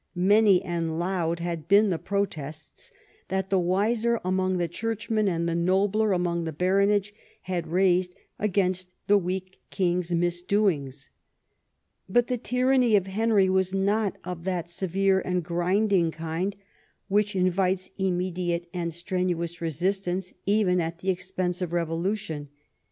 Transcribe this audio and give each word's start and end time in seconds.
Many 0.15 0.63
and 0.63 0.97
loud 0.97 1.41
had 1.41 1.67
been 1.67 1.91
the 1.91 1.99
protests 1.99 2.91
that 3.27 3.51
the 3.51 3.59
wiser 3.59 4.19
among 4.25 4.57
the 4.57 4.67
churchmen 4.67 5.27
and 5.27 5.47
the 5.47 5.53
nobler 5.53 6.11
among 6.11 6.43
the 6.43 6.51
baronage 6.51 7.13
had 7.41 7.67
raised 7.67 8.15
against 8.39 8.95
the 9.05 9.19
weak 9.19 9.61
king's 9.69 10.11
misdoings. 10.11 11.11
But 12.09 12.25
the 12.25 12.39
tyranny 12.39 12.95
of 12.95 13.05
Henry 13.05 13.47
was 13.47 13.75
not 13.75 14.17
of 14.23 14.43
that 14.45 14.71
severe 14.71 15.19
and 15.19 15.43
grinding 15.43 16.09
kind 16.09 16.55
which 17.07 17.35
invites 17.35 17.91
immediate 17.99 18.67
and 18.73 18.91
strenuous 18.91 19.61
resistance 19.61 20.33
even 20.47 20.81
at 20.81 20.97
the 20.97 21.11
expense 21.11 21.61
of 21.61 21.73
revolution. 21.73 22.49